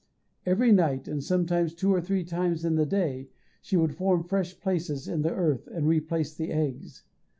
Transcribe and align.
Every 0.47 0.71
night, 0.71 1.07
and 1.07 1.23
sometimes 1.23 1.75
two 1.75 1.93
or 1.93 2.01
three 2.01 2.23
times 2.23 2.65
in 2.65 2.73
the 2.73 2.87
day, 2.87 3.29
she 3.61 3.77
would 3.77 3.93
form 3.93 4.23
fresh 4.23 4.59
places 4.59 5.07
in 5.07 5.21
the 5.21 5.29
earth, 5.31 5.67
and 5.67 5.85
replace 5.87 6.33
the 6.33 6.49
eggs. 6.51 7.03